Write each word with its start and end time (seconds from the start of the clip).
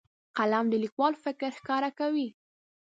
قلم 0.37 0.65
د 0.69 0.73
لیکوال 0.83 1.13
فکر 1.23 1.49
ښکاره 1.59 1.89
کوي. 1.99 2.27